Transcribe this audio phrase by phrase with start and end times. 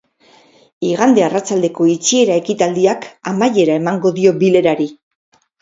[0.91, 4.91] Igande arratsaldeko itxiera ekitaldiak amaiera emango dio bilerari.